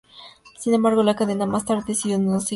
Sin 0.57 0.73
embargo, 0.73 1.03
la 1.03 1.15
cadena 1.15 1.45
más 1.45 1.63
tarde 1.63 1.83
decidió 1.89 2.17
no 2.17 2.19
seguir 2.19 2.21
adelante 2.21 2.31
con 2.31 2.33
la 2.33 2.39
serie. 2.39 2.49